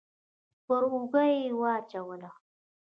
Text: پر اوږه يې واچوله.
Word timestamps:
پر 0.65 0.81
اوږه 0.91 1.23
يې 1.33 1.41
واچوله. 1.59 2.29